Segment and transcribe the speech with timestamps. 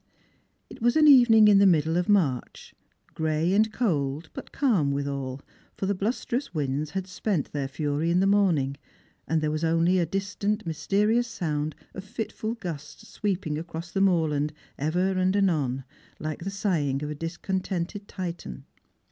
[0.67, 2.73] It was an evening in the middle of Mai'ch,—
[3.13, 5.41] gray and cold, but calm witiial,
[5.77, 8.77] for the blusterous winds had spent their fury in the morning,
[9.27, 14.53] and there was only a distant mysterious Bound of fitful gusts sweeping across the moorland
[14.75, 15.83] ever and anon,
[16.17, 18.65] like the sighing of a discontented Titan.